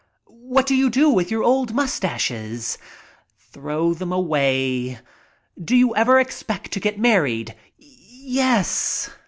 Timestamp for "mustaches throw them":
1.75-4.11